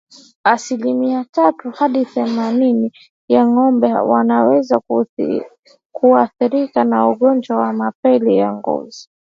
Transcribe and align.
Asilimia 0.43 1.25
tatu 1.31 1.69
hadi 1.71 2.05
themanini 2.05 2.91
ya 3.29 3.47
ngombe 3.47 3.93
wanaweza 3.93 4.81
kuathirika 5.93 6.83
na 6.83 7.09
ugonjwa 7.09 7.57
wa 7.57 7.73
mapele 7.73 8.35
ya 8.35 8.53
ngozi 8.53 9.09